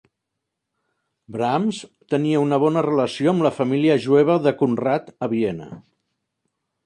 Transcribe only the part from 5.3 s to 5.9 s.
Viena.